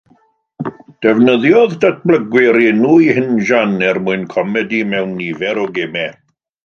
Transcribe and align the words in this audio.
Defnyddiodd 1.05 1.75
datblygwyr 1.83 2.57
enw 2.69 2.95
eu 2.95 3.13
hinjan 3.17 3.77
er 3.91 4.01
mwyn 4.09 4.25
comedi 4.33 4.81
mewn 4.95 5.15
nifer 5.21 5.63
o 5.67 5.69
gemau. 5.77 6.15